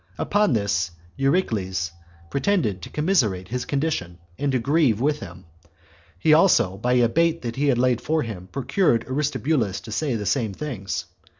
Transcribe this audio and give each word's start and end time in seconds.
Upon 0.17 0.53
this 0.53 0.89
Eurycles 1.15 1.91
pretended 2.31 2.81
to 2.81 2.89
commiserate 2.89 3.49
his 3.49 3.65
condition, 3.65 4.17
and 4.39 4.51
to 4.51 4.57
grieve 4.57 4.99
with 4.99 5.19
him. 5.19 5.45
He 6.17 6.33
also, 6.33 6.75
by 6.75 6.93
a 6.93 7.07
bait 7.07 7.43
that 7.43 7.55
he 7.55 7.71
laid 7.75 8.01
for 8.01 8.23
him, 8.23 8.49
procured 8.51 9.05
Aristobulus 9.07 9.79
to 9.81 9.91
say 9.91 10.15
the 10.15 10.25
same 10.25 10.55
things. 10.55 11.05